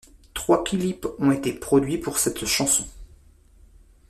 [0.33, 2.87] Trois clips ont été produits pour cette chanson.